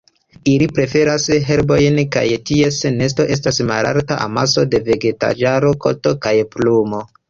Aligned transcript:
Ili 0.53 0.67
preferas 0.77 1.27
herbojn, 1.49 2.01
kaj 2.17 2.25
ties 2.51 2.81
nesto 2.97 3.29
estas 3.37 3.63
malalta 3.71 4.21
amaso 4.27 4.69
de 4.75 4.85
vegetaĵaro, 4.93 5.79
koto 5.89 6.21
kaj 6.29 6.39
plumoj. 6.55 7.09